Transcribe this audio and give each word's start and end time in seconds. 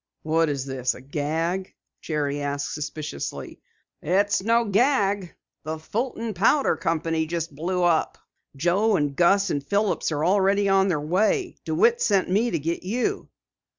"What 0.23 0.49
is 0.49 0.65
this, 0.65 0.95
a 0.95 0.99
gag?" 1.01 1.75
Jerry 2.01 2.41
asked 2.41 2.73
suspiciously. 2.73 3.61
"It's 4.01 4.41
no 4.41 4.65
gag. 4.65 5.35
The 5.61 5.77
Fulton 5.77 6.33
Powder 6.33 6.75
Company 6.75 7.27
just 7.27 7.53
blew 7.53 7.83
up. 7.83 8.17
Joe, 8.55 8.95
and 8.95 9.15
Gus, 9.15 9.51
and 9.51 9.63
Philips 9.63 10.11
are 10.11 10.25
already 10.25 10.67
on 10.67 10.87
their 10.87 10.99
way. 10.99 11.57
DeWitt 11.65 12.01
sent 12.01 12.31
me 12.31 12.49
to 12.49 12.57
get 12.57 12.81
you." 12.81 13.29